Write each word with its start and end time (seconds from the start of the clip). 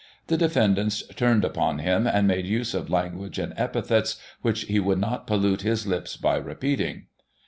The 0.29 0.35
defendants 0.37 1.03
turned 1.15 1.45
upon 1.45 1.77
him, 1.77 2.07
and 2.07 2.27
made 2.27 2.47
use 2.47 2.73
of 2.73 2.89
language 2.89 3.37
and 3.37 3.53
epithets 3.55 4.15
which 4.41 4.61
he 4.63 4.79
would 4.79 4.97
not 4.97 5.27
pollute 5.27 5.61
his 5.61 5.85
lips 5.85 6.17
by 6.17 6.37
repeating. 6.37 7.05